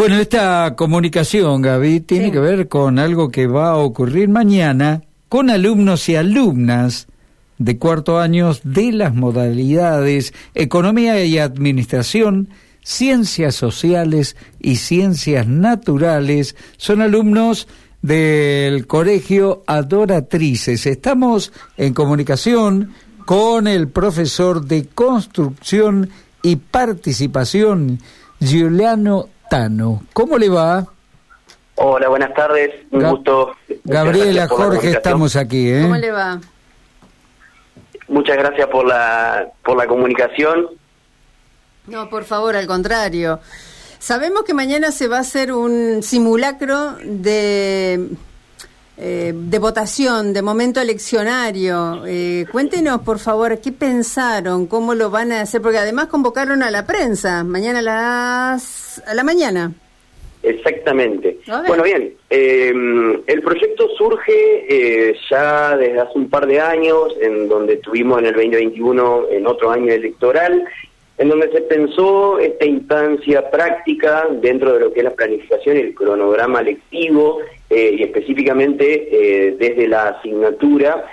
[0.00, 5.50] Bueno, esta comunicación, Gaby, tiene que ver con algo que va a ocurrir mañana con
[5.50, 7.06] alumnos y alumnas
[7.58, 12.48] de cuarto años de las modalidades Economía y Administración,
[12.82, 16.56] Ciencias Sociales y Ciencias Naturales.
[16.78, 17.68] Son alumnos
[18.00, 20.86] del Colegio Adoratrices.
[20.86, 22.94] Estamos en comunicación
[23.26, 26.08] con el profesor de Construcción
[26.42, 27.98] y Participación,
[28.40, 30.04] Giuliano Tano.
[30.12, 30.86] ¿Cómo le va?
[31.74, 32.70] Hola, buenas tardes.
[32.92, 33.56] Un gusto.
[33.84, 35.68] Gabriela, Jorge, estamos aquí.
[35.68, 35.82] ¿eh?
[35.82, 36.40] ¿Cómo le va?
[38.06, 40.68] Muchas gracias por la, por la comunicación.
[41.88, 43.40] No, por favor, al contrario.
[43.98, 48.08] Sabemos que mañana se va a hacer un simulacro de,
[49.02, 52.02] eh, de votación, de momento eleccionario.
[52.06, 56.70] Eh, cuéntenos, por favor, qué pensaron, cómo lo van a hacer, porque además convocaron a
[56.70, 59.72] la prensa mañana a las a la mañana.
[60.42, 61.38] Exactamente.
[61.66, 62.72] Bueno, bien, eh,
[63.26, 68.34] el proyecto surge ya desde hace un par de años, en donde estuvimos en el
[68.34, 70.64] 2021 en otro año electoral,
[71.20, 75.80] en donde se pensó esta instancia práctica dentro de lo que es la planificación y
[75.80, 81.04] el cronograma lectivo, eh, y específicamente eh, desde la asignatura,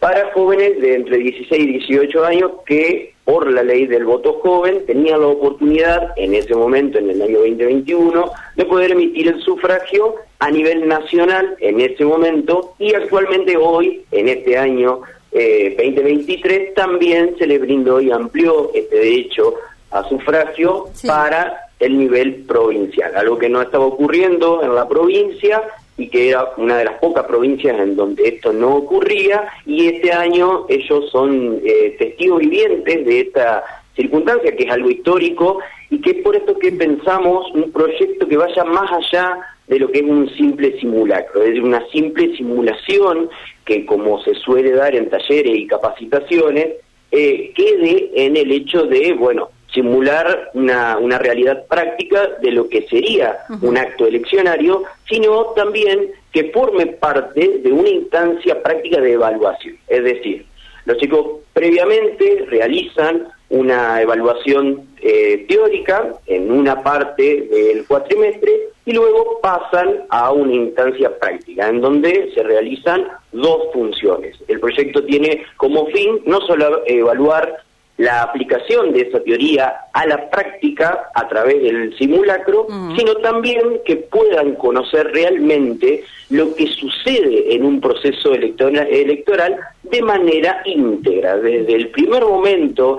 [0.00, 4.84] para jóvenes de entre 16 y 18 años que por la ley del voto joven
[4.84, 10.16] tenían la oportunidad en ese momento, en el año 2021, de poder emitir el sufragio
[10.40, 15.02] a nivel nacional en ese momento y actualmente hoy, en este año
[15.32, 19.54] 2023 eh, también se le brindó y amplió este derecho
[19.90, 25.62] a sufragio para el nivel provincial, algo que no estaba ocurriendo en la provincia
[25.96, 30.12] y que era una de las pocas provincias en donde esto no ocurría y este
[30.12, 33.64] año ellos son eh, testigos vivientes de esta
[33.96, 35.58] circunstancia que es algo histórico
[35.90, 39.90] y que es por esto que pensamos un proyecto que vaya más allá de lo
[39.90, 43.28] que es un simple simulacro, es decir, una simple simulación
[43.64, 46.76] que como se suele dar en talleres y capacitaciones,
[47.10, 52.86] eh, quede en el hecho de, bueno, simular una, una realidad práctica de lo que
[52.88, 59.76] sería un acto eleccionario, sino también que forme parte de una instancia práctica de evaluación.
[59.88, 60.44] Es decir,
[60.84, 69.38] los chicos previamente realizan una evaluación eh, teórica en una parte del cuatrimestre y luego
[69.40, 74.36] pasan a una instancia práctica en donde se realizan dos funciones.
[74.48, 77.62] El proyecto tiene como fin no solo evaluar
[77.98, 82.96] la aplicación de esa teoría a la práctica a través del simulacro, mm.
[82.96, 90.02] sino también que puedan conocer realmente lo que sucede en un proceso electoral, electoral de
[90.02, 92.98] manera íntegra, desde el primer momento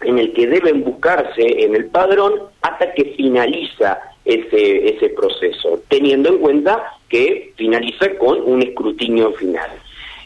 [0.00, 6.30] en el que deben buscarse en el padrón hasta que finaliza ese, ese proceso, teniendo
[6.30, 9.70] en cuenta que finaliza con un escrutinio final.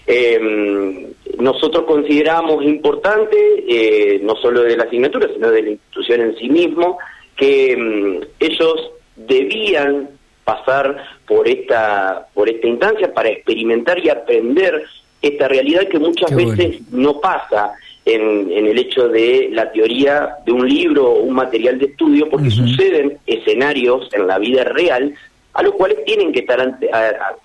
[0.07, 3.37] Eh, nosotros consideramos importante,
[3.69, 6.99] eh, no solo de la asignatura, sino de la institución en sí mismo,
[7.37, 10.11] que mm, ellos debían
[10.45, 14.85] pasar por esta, por esta instancia para experimentar y aprender
[15.21, 17.73] esta realidad que muchas veces no pasa
[18.07, 22.51] en, el hecho de la teoría de un libro o un material de estudio, porque
[22.51, 25.15] suceden escenarios en la vida real
[25.53, 26.79] a los cuales tienen que estar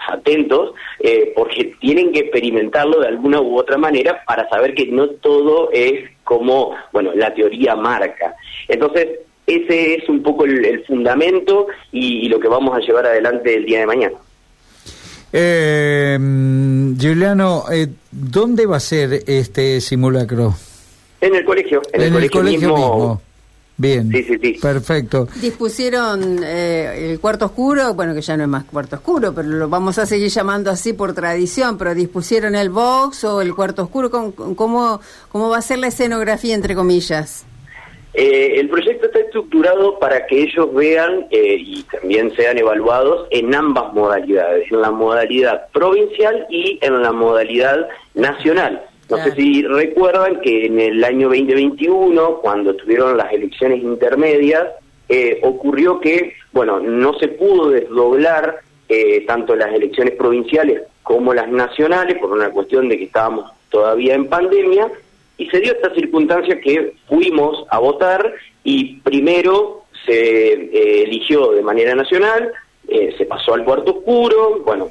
[0.10, 5.08] atentos eh, porque tienen que experimentarlo de alguna u otra manera para saber que no
[5.08, 8.36] todo es como, bueno, la teoría marca.
[8.68, 9.08] Entonces,
[9.48, 13.80] ese es un poco el, fundamento y, lo que vamos a llevar adelante el día
[13.80, 14.18] de mañana.
[15.34, 16.18] Eh,
[17.00, 20.56] Juliano, eh, ¿dónde va a ser este simulacro?
[21.22, 23.22] En el colegio, en, el, colegio, mismo
[23.78, 24.12] Bien.
[24.12, 24.60] Sí, sí, sí.
[24.62, 25.28] Perfecto.
[25.42, 29.70] Dispusieron eh, el cuarto oscuro, bueno, que ya no es más cuarto oscuro, pero lo
[29.70, 34.12] vamos a seguir llamando así por tradición, pero dispusieron el box o el cuarto oscuro,
[34.12, 37.46] ¿cómo, cómo va a ser la escenografía, entre comillas?
[38.14, 43.56] Eh, el proyecto está estructurado para que ellos vean eh, y también sean evaluados en
[43.56, 48.84] ambas modalidades, en la modalidad provincial y en la modalidad nacional.
[49.10, 54.70] No sé si recuerdan que en el año 2021, cuando tuvieron las elecciones intermedias,
[55.10, 61.50] eh, ocurrió que, bueno, no se pudo desdoblar eh, tanto las elecciones provinciales como las
[61.50, 64.90] nacionales por una cuestión de que estábamos todavía en pandemia
[65.42, 68.34] y se dio esta circunstancia que fuimos a votar
[68.64, 72.52] y primero se eh, eligió de manera nacional,
[73.18, 74.90] se pasó al cuarto oscuro, bueno,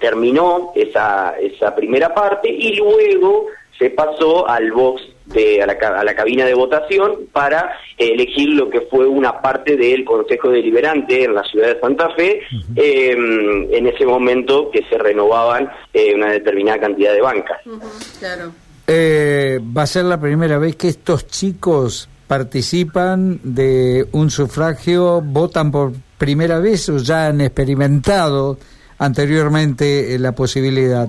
[0.00, 3.46] terminó esa, esa primera parte y luego
[3.78, 9.06] se pasó al box de, a, la, cabina de votación para elegir lo que fue
[9.06, 12.42] una parte del Consejo Deliberante en la ciudad de Santa Fe,
[12.76, 17.60] em, en ese momento que se renovaban eh, una determinada cantidad de bancas.
[18.18, 18.52] claro.
[18.90, 25.70] Eh, va a ser la primera vez que estos chicos participan de un sufragio, votan
[25.70, 28.56] por primera vez o ya han experimentado
[28.98, 31.06] anteriormente eh, la posibilidad.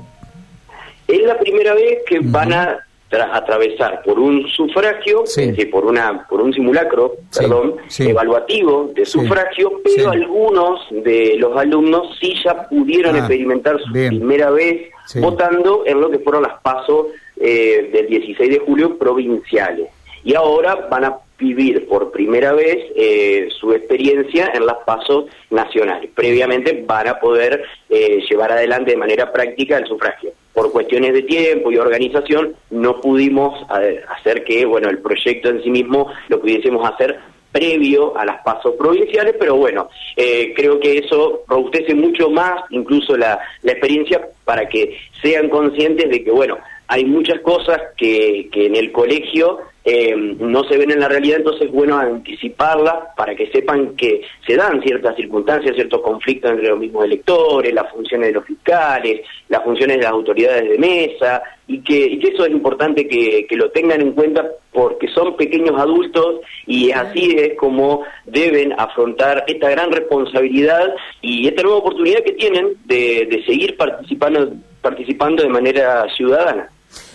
[1.08, 6.28] Es la primera vez que van a atravesar por un sufragio, es decir, por una
[6.28, 13.16] por un simulacro, perdón, evaluativo de sufragio, pero algunos de los alumnos sí ya pudieron
[13.16, 17.08] ah, experimentar su primera vez votando en lo que fueron las pasos
[17.42, 19.88] eh, del 16 de julio provinciales.
[20.26, 26.10] Y ahora van a vivir por primera vez eh, su experiencia en las pasos nacionales.
[26.14, 30.32] Previamente van a poder eh, llevar adelante de manera práctica el sufragio.
[30.54, 35.70] Por cuestiones de tiempo y organización no pudimos hacer que bueno el proyecto en sí
[35.70, 37.20] mismo lo pudiésemos hacer
[37.54, 43.40] previo a las pasos provinciales, pero bueno, creo que eso robustece mucho más incluso la
[43.64, 46.58] experiencia para que sean conscientes de que, bueno,
[46.90, 51.38] hay muchas cosas que, que en el colegio eh, no se ven en la realidad,
[51.38, 56.68] entonces es bueno anticiparlas para que sepan que se dan ciertas circunstancias, ciertos conflictos entre
[56.68, 61.44] los mismos electores, las funciones de los fiscales, las funciones de las autoridades de mesa,
[61.68, 66.42] y que, eso es importante que, que, lo tengan en cuenta porque son pequeños adultos
[66.66, 72.74] y así es como deben afrontar esta gran responsabilidad y esta nueva oportunidad que tienen
[72.86, 74.52] de, de seguir participando,
[74.82, 76.70] participando de manera ciudadana.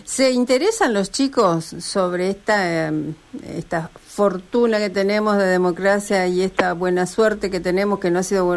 [0.04, 3.14] ¿Se interesan los chicos sobre esta, em,
[3.56, 8.22] esta fortuna que tenemos de democracia y esta buena suerte que tenemos, que no ha
[8.22, 8.54] sido,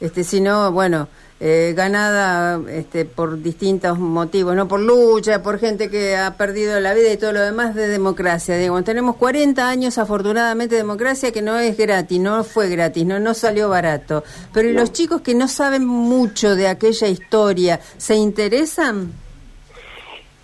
[0.00, 1.08] este, sino, bueno,
[1.38, 6.94] eh, ganada este, por distintos motivos, no por lucha, por gente que ha perdido la
[6.94, 8.56] vida y todo lo demás de democracia.
[8.56, 13.20] Digamos, tenemos 40 años afortunadamente de democracia que no es gratis, no fue gratis, no,
[13.20, 14.24] no salió barato.
[14.52, 19.21] Pero los chicos que no saben mucho de aquella historia, ¿se interesan?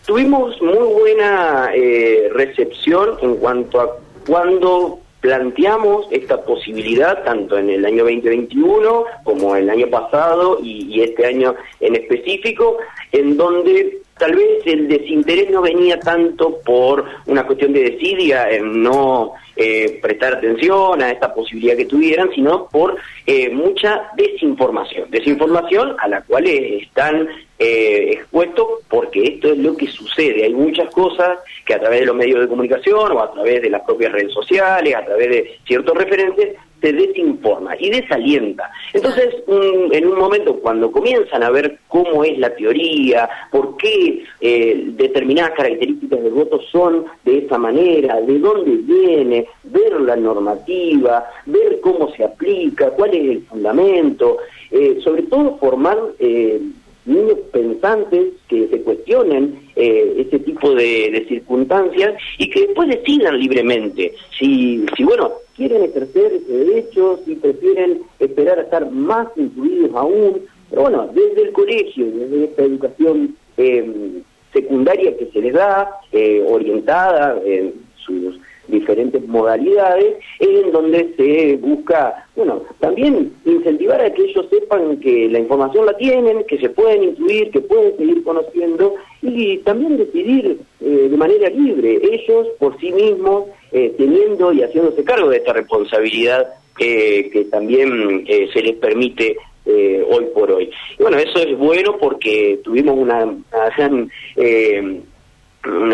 [0.08, 3.90] Tuvimos muy buena eh, recepción en cuanto a
[4.26, 11.26] cuando planteamos esta posibilidad tanto en el año 2021 como el año pasado y, este
[11.26, 12.78] año en específico,
[13.12, 18.82] en donde tal vez el desinterés no venía tanto por una cuestión de desidia en
[18.82, 22.96] no eh, prestar atención a esta posibilidad que tuvieran, sino por
[23.26, 25.10] eh, mucha desinformación.
[25.10, 27.28] Desinformación a la cual están
[27.58, 30.44] eh, expuestos porque esto es lo que sucede.
[30.44, 33.70] Hay muchas cosas que a través de los medios de comunicación o a través de
[33.70, 38.70] las propias redes sociales, a través de ciertos referentes, se desinforma y desalienta.
[38.92, 44.84] Entonces, en un momento cuando comienzan a ver cómo es la teoría, por qué eh,
[44.86, 51.80] determinadas características del voto son de esa manera, de dónde viene, ver la normativa, ver
[51.80, 54.38] cómo se aplica, cuál es el fundamento,
[54.70, 56.60] eh, sobre todo formar eh,
[57.08, 64.14] niños pensantes que se cuestionen eh, este tipo de, circunstancias y que después decidan libremente
[64.38, 70.42] si, si, bueno, quieren ejercer ese derecho, si prefieren esperar a estar más incluidos aún.
[70.70, 74.22] Pero bueno, desde el colegio, desde esta educación eh,
[74.52, 78.38] secundaria que se les da, eh, orientada en sus
[78.68, 85.38] diferentes modalidades, en donde se busca, bueno, también incentivar a que ellos sepan que la
[85.38, 91.08] información la tienen, que se pueden incluir, que pueden seguir conociendo y también decidir eh,
[91.10, 96.48] de manera libre, ellos por sí mismos, eh, teniendo y haciéndose cargo de esta responsabilidad
[96.78, 100.70] eh, que también se les permite hoy por hoy.
[100.98, 103.76] Y bueno, eso es bueno porque tuvimos una, una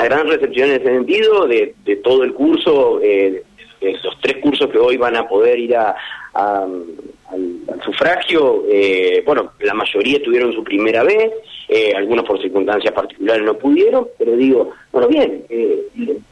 [0.05, 3.43] gran recepción en ese sentido de, de todo el curso, eh,
[3.81, 5.95] esos tres cursos que hoy van a poder ir a,
[6.35, 6.85] al,
[7.85, 11.33] sufragio, eh, bueno, la mayoría tuvieron su primera vez,
[11.69, 15.83] eh, algunos por circunstancias particulares no pudieron, pero digo, bueno, bien, eh,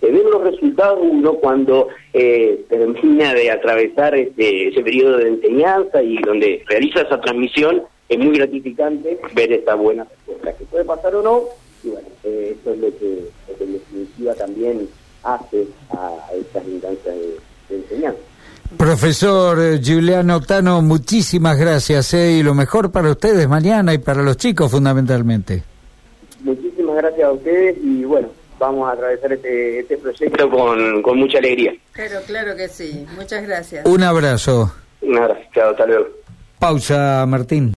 [0.01, 6.63] ven los resultados uno cuando termina de atravesar este, ese periodo de enseñanza y donde
[6.69, 11.45] realiza esa transmisión, es muy gratificante ver esta buena respuesta, que puede pasar o no,
[11.85, 13.25] y bueno, eh, esto es lo que,
[13.63, 14.89] en definitiva también
[15.23, 18.21] hace a, estas instancias de, enseñanza.
[18.77, 24.23] Profesor eh, Giuliano Tano, muchísimas gracias eh, y lo mejor para ustedes mañana y para
[24.23, 25.63] los chicos fundamentalmente.
[26.41, 28.29] Muchísimas gracias a ustedes y bueno,
[28.59, 31.75] vamos a atravesar este, este proyecto con, con mucha alegría.
[31.93, 33.07] Claro, claro que sí.
[33.17, 33.87] Muchas gracias.
[33.87, 34.73] Un abrazo.
[35.03, 36.07] Un abrazo, chao, hasta luego.
[36.59, 37.71] Pausa, Martín.